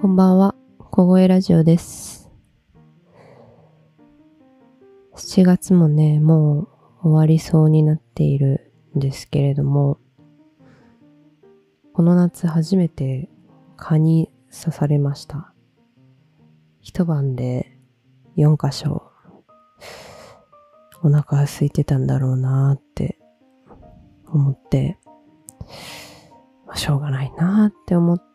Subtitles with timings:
[0.00, 2.30] こんばんは、小声ラジオです。
[5.14, 6.68] 7月もね、も
[7.02, 9.98] う終わりそうになっているんですけれども、
[11.92, 13.28] この夏初めて
[13.76, 15.52] 蚊に刺されました。
[16.80, 17.78] 一晩で
[18.38, 19.02] 4箇所、
[21.02, 23.18] お腹空いてたんだろうなーって
[24.28, 24.96] 思って、
[26.66, 28.29] まあしょうがないなーって思っ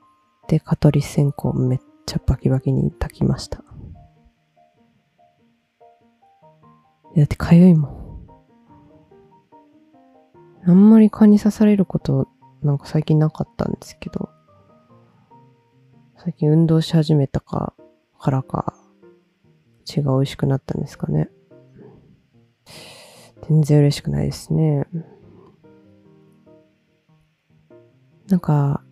[0.45, 3.63] て蚊取り線香めっちゃバキバキに炊きました。
[7.15, 8.05] だってかゆいもん。
[10.67, 12.27] あんまり蚊に刺されること
[12.61, 14.29] なんか最近なかったんですけど、
[16.17, 17.75] 最近運動し始めたか、
[18.19, 18.73] からか、
[19.85, 21.29] 血が美味しくなったんですかね。
[23.47, 24.87] 全然嬉しくないですね。
[28.27, 28.84] なんか、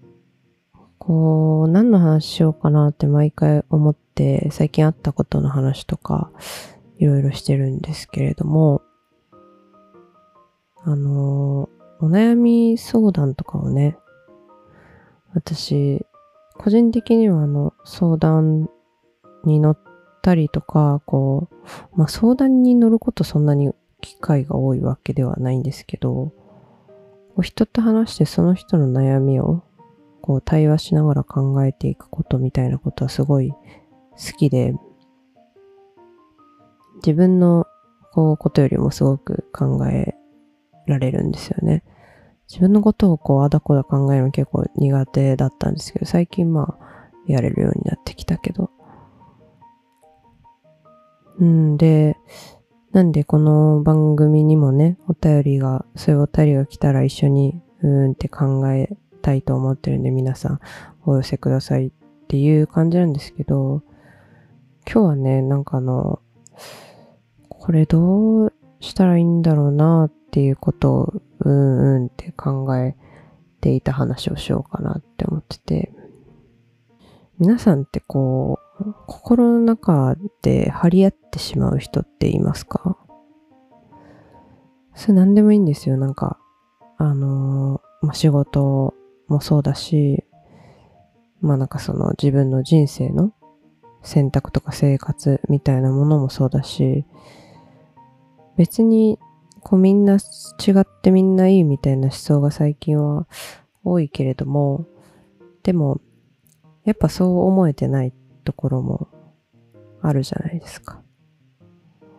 [1.06, 6.32] こう、何の話しようかなって毎回思って、最近あったことの話とか、
[6.98, 8.82] いろいろしてるんですけれども、
[10.86, 13.98] あの、お悩み相談とかをね、
[15.34, 16.06] 私、
[16.58, 18.70] 個人的にはあの、相談
[19.44, 19.80] に乗っ
[20.22, 26.32] たりとか、こう、まあ相談に乗ることそんなに機会が多いわけではないんですけど、
[27.42, 29.64] 人と話してその人の悩みを
[30.24, 33.58] こう対話しながら考えていくことみたいなことはすごい好
[34.38, 34.74] きで、
[37.06, 37.66] 自分の
[38.14, 40.16] こうことよりもすごく考え
[40.88, 41.84] られるんですよね。
[42.48, 48.72] 自分のことをこうあだこだ考えるの結構苦手だったんですけど、最近まあやれるようになってきたけど。
[51.38, 52.16] うんで、
[52.94, 60.60] なんでこの番組にもね、お便りが、そういうお便りが来たら一緒にうーんって考えたいと思ってるんで皆さん
[61.06, 61.92] お寄せくださいっ
[62.28, 63.82] ていう感じなんですけど、
[64.86, 66.20] 今日はね、なんかあの、
[67.50, 72.96] これどうしたらいいんだろうなっていうことをうんうんって考え
[73.62, 75.94] ていた話をしようかなって思ってて、
[77.40, 82.98] 皆さんってこう、心の中で張り合ってしまう人っていますか？
[84.96, 85.98] それ何でもいいんですよ。
[85.98, 86.38] なんか、
[86.98, 88.94] あのーまあ、仕事
[89.28, 90.24] もそうだし、
[91.42, 93.34] まあなんかその自分の人生の
[94.02, 97.06] 選択とか生活みたいなものもそうだし、
[98.58, 99.20] 別に
[99.62, 103.28] こうみんな違ってみんないいみたいな思想が最近は
[103.84, 104.86] 多いけれども、
[105.64, 106.02] でも
[106.84, 108.14] やっぱそう思えてない
[108.44, 109.08] ところも
[110.02, 111.02] あるじゃないですか。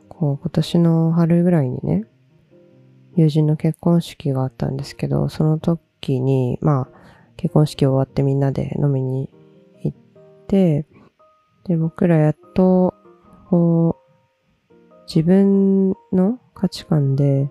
[0.09, 2.05] こう今年の春ぐらいにね、
[3.17, 5.81] 友人の結婚式があったんですけど、その時
[6.13, 6.89] に、まあ、
[7.37, 9.31] 結婚式終わってみんなで飲みに
[9.83, 9.99] 行っ
[10.47, 10.87] て、
[11.65, 12.95] で、僕らやっと、
[13.49, 13.97] こ
[14.71, 14.75] う、
[15.07, 17.51] 自分の価値観で、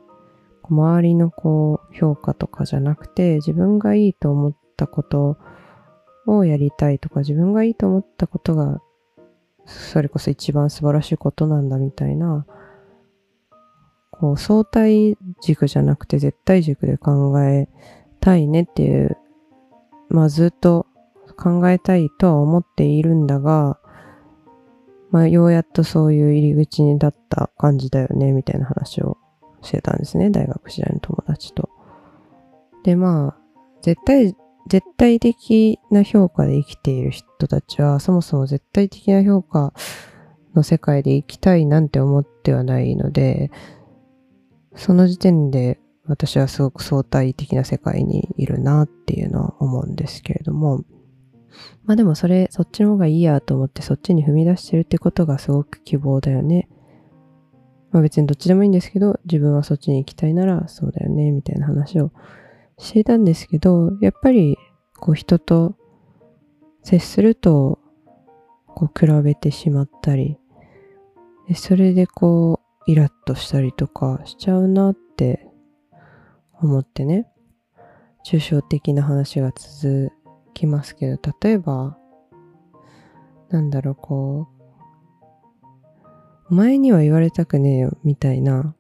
[0.70, 5.38] 周りのこう、評価とかじゃなくて、自分がいいと思ったこと
[6.26, 8.82] をやりたいとか、自分がいいと思ったことが、
[9.66, 12.46] それこそ一番素晴らしいことなんだみたいな、
[14.12, 17.68] こう相対軸じゃなくて絶対軸で考え
[18.24, 19.18] たいねっていう、
[20.10, 20.88] まあずっと
[21.38, 23.80] 考えたいとは思っているんだが、
[25.12, 29.18] まあようやっとそういう入り口に立った感じだよねみたいな話を
[29.62, 31.70] してたんですね、大学時代の友達と。
[32.84, 33.38] でまあ、
[33.82, 34.36] 絶対、
[34.70, 39.74] 絶対的な評価で生きている人たちは、そもそも絶対的な評価
[40.56, 43.52] の世界で生きたいなんて思ってはないので、
[44.76, 50.84] その時点で私はすごく相対的な世界にいるなっていうのは思うんですけれども、
[51.86, 56.68] まあでもそれ、そっちの方がいいやと思ってそっちに踏み出してるってことがすごく希望だよね。
[57.92, 62.12] まあ別にどっちでもいいんですけど、自分はそっちに行きたいならそうだよね、みたいな話を
[62.78, 64.58] していたんですけど、やっぱり
[64.98, 65.76] こう人と
[66.82, 67.80] 接すると、
[68.76, 70.38] こう比べてしまったり、
[71.56, 75.48] それでこうイラッとしたりとかしちゃうなって
[76.64, 77.28] 思ってね、
[78.26, 80.12] 抽象的な話が続
[80.54, 81.98] きますけど、例えば、
[83.50, 84.48] なんだろう、こ
[86.50, 88.76] う、前には言われたくねえよ、みたいな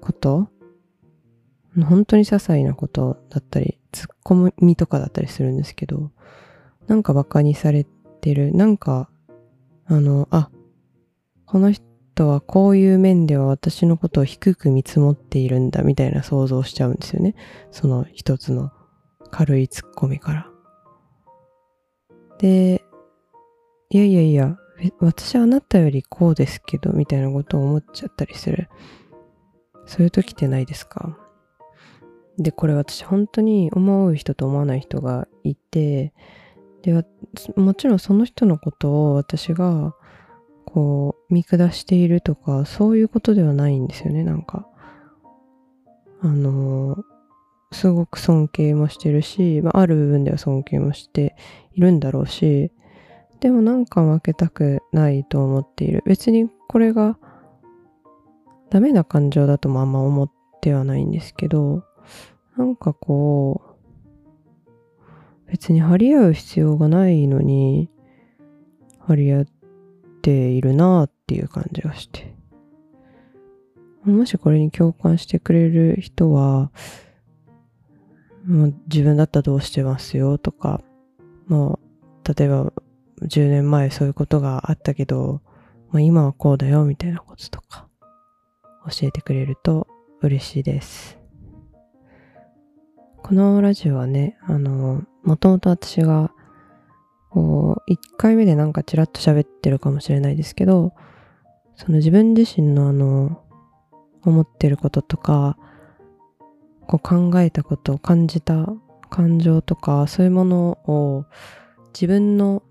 [0.00, 0.48] こと？
[1.82, 6.12] 本当に些細なことだったり、ツッコミとかだったりするんですけど、
[6.86, 7.84] なんかバカにされ
[8.20, 9.10] てる、なんか、
[9.86, 10.50] あの、あ、
[11.46, 11.84] この人
[12.22, 17.34] はこういう面では私のことを低く見積もっているんだみたいな想像しちゃうんですよね。
[17.70, 18.70] その一つの
[19.30, 20.46] 軽いツッコミから。
[22.38, 22.84] で、
[23.90, 24.56] いやいやいや、
[25.00, 28.68] 私あなたよりこうですけど、みたいなことを思っちゃったりする。
[29.86, 31.18] そういう時ってないですか？
[32.38, 36.12] で、これ私本当に思う人と思わない人がいて、
[36.82, 37.04] で、
[37.56, 39.94] もちろんその人のことを私が、
[40.74, 44.66] こう、見下しているとか、そういうことではないんですよね、なんか。
[46.20, 46.96] あの、
[47.70, 51.36] すごく尊敬もしてるし、まあ、ある部分では尊敬もして
[51.74, 52.72] いるんだろうし、
[53.38, 56.02] でもなんか負けたくないと思っている。
[56.06, 57.18] 別にこれが
[58.70, 60.30] ダメな感情だともあんま思っ
[60.60, 61.84] てはないんですけど、
[62.56, 63.62] なんかこ
[64.66, 67.90] う、別に張り合う必要がないのに、
[68.98, 69.44] 張り合っ
[70.24, 72.34] ているなっていう感じがして。
[74.04, 76.70] もしこれに共感してくれる人は、
[78.46, 80.82] もう自分だったらどうしてますよとか、
[81.46, 81.78] も
[82.24, 82.72] う、例えば
[83.22, 85.42] 10年前そういうことがあったけど、
[85.90, 87.86] まあ、今はこうだよみたいなこととか
[88.90, 89.86] 教えてくれると
[90.20, 91.18] 嬉しいです。
[93.22, 96.30] このラジオはね、あの、もともと私が、
[97.34, 100.92] こう、1回目でなんかちらっと喋ってるかもしれないですけど、
[101.74, 103.42] その自分自身のあの、
[104.22, 105.58] 思ってることとか、
[106.86, 108.68] こう考えたこと、感じた
[109.10, 111.24] 感情とか、そういうものを
[111.92, 112.62] 自分の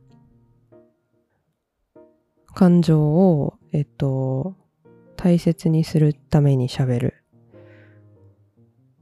[2.53, 4.55] 感情を、えっと、
[5.17, 7.15] 大切にするために喋る。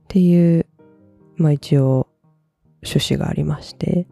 [0.05, 0.65] っていう、
[1.35, 2.07] まあ一応
[2.83, 4.07] 趣旨がありまして、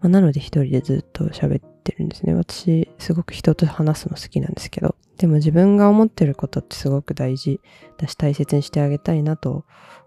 [0.00, 2.34] まあ、なので一人でずっと喋ってるんですね。
[2.34, 7.60] 私、すごく人と話すの好きなんですけど、でも自分が思ってることってすごく大事。
[7.96, 9.64] だし大切にしてあげたいなと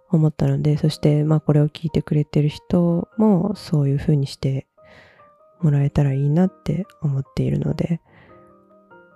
[0.10, 4.68] 思ったので、そしてまあこれを聞いてくれてる人もそういう風にして
[5.62, 8.02] もらえたらいいなって思っているので、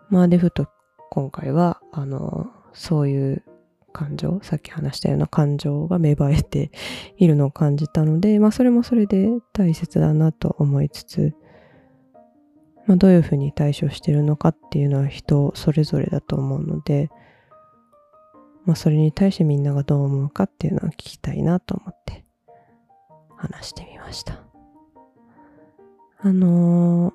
[0.09, 0.67] まあでふと
[1.11, 3.43] 今回は、あの、そういう
[3.93, 6.71] 感情、さっき話したような感情が芽生えて
[7.17, 11.33] いるのを感じたので、まあそれもそれで大切だなと思いつつ、
[12.87, 17.09] まあどういうふうに対処してるのかっていうのは人それぞれだと思うので、
[18.65, 22.25] まあそれに対してみんながどう思うかっていうのは聞きたいなと思って
[23.37, 24.41] 話してみました。
[26.25, 27.13] あのー、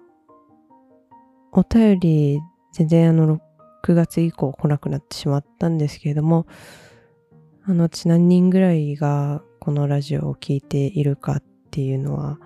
[1.53, 2.41] お便り
[2.73, 3.41] 全然あの
[3.83, 6.47] 9月以降来なくなってしまったんですけれども、
[7.65, 12.39] あの、ち何人ぐらいがこのラジオを聴いているかっていうのは、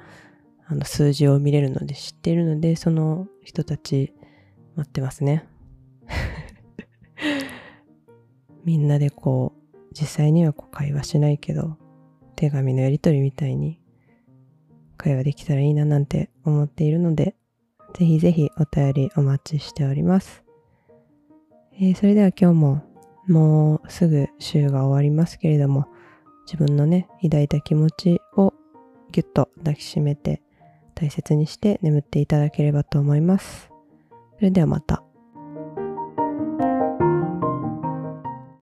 [0.67, 4.13] あの、数字を見れるので知っているので、その人たち
[4.75, 5.47] 待ってますね。
[8.65, 11.77] みんなでこう、実際にはこう会話しないけど、
[12.37, 13.81] 手紙のやり取りみたいに
[14.97, 17.37] 会話できたらいいななんて思っているので、
[17.95, 20.43] ぜひぜひお便りお待ちしております。
[21.75, 22.83] えー、それでは今日も
[23.29, 25.87] もうすぐ週が終わりますけれども、
[26.45, 28.53] 自分のね、抱いた気持ちを
[29.11, 30.43] ぎゅっと抱きしめて
[30.95, 33.71] 大切にして眠っていただければと思います。
[34.37, 35.03] それではまた。